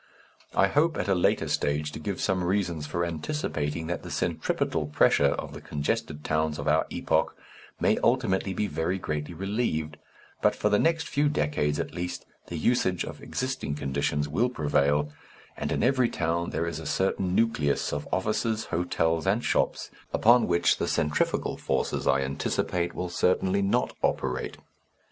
I 0.55 0.65
hope 0.65 0.97
at 0.97 1.07
a 1.07 1.13
later 1.13 1.47
stage 1.47 1.91
to 1.91 1.99
give 1.99 2.19
some 2.19 2.43
reasons 2.43 2.87
for 2.87 3.05
anticipating 3.05 3.85
that 3.85 4.01
the 4.01 4.09
centripetal 4.09 4.87
pressure 4.87 5.27
of 5.37 5.53
the 5.53 5.61
congested 5.61 6.23
towns 6.23 6.57
of 6.57 6.67
our 6.67 6.87
epoch 6.89 7.35
may 7.79 7.99
ultimately 7.99 8.51
be 8.55 8.65
very 8.65 8.97
greatly 8.97 9.35
relieved, 9.35 9.97
but 10.41 10.55
for 10.55 10.69
the 10.69 10.79
next 10.79 11.07
few 11.07 11.29
decades 11.29 11.79
at 11.79 11.93
least 11.93 12.25
the 12.47 12.57
usage 12.57 13.05
of 13.05 13.21
existing 13.21 13.75
conditions 13.75 14.27
will 14.27 14.49
prevail, 14.49 15.11
and 15.55 15.71
in 15.71 15.83
every 15.83 16.09
town 16.09 16.49
there 16.49 16.65
is 16.65 16.79
a 16.79 16.87
certain 16.87 17.35
nucleus 17.35 17.93
of 17.93 18.07
offices, 18.11 18.65
hotels, 18.73 19.27
and 19.27 19.43
shops 19.45 19.91
upon 20.13 20.47
which 20.47 20.77
the 20.77 20.87
centrifugal 20.87 21.57
forces 21.57 22.07
I 22.07 22.21
anticipate 22.21 22.95
will 22.95 23.09
certainly 23.09 23.61
not 23.61 23.93
operate. 24.01 24.57